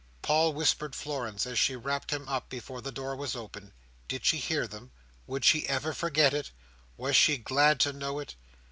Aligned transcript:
Paul 0.23 0.53
whispered 0.53 0.95
Florence, 0.95 1.45
as 1.45 1.59
she 1.59 1.75
wrapped 1.75 2.09
him 2.09 2.27
up 2.27 2.49
before 2.49 2.81
the 2.81 2.91
door 2.91 3.15
was 3.15 3.35
opened, 3.35 3.71
Did 4.07 4.25
she 4.25 4.37
hear 4.37 4.65
them? 4.65 4.91
Would 5.27 5.45
she 5.45 5.69
ever 5.69 5.93
forget 5.93 6.33
it? 6.33 6.49
Was 6.97 7.15
she 7.15 7.37
glad 7.37 7.79
to 7.81 7.93
know 7.93 8.17
it? 8.17 8.33